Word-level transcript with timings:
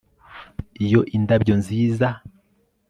Iyo 0.85 1.01
ni 1.03 1.09
indabyo 1.15 1.53
nziza 1.61 2.07